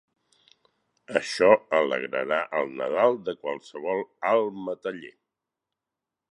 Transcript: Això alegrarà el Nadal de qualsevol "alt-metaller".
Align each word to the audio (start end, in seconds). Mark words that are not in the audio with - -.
Això 1.21 1.49
alegrarà 1.81 2.41
el 2.61 2.73
Nadal 2.81 3.21
de 3.29 3.37
qualsevol 3.45 4.05
"alt-metaller". 4.33 5.17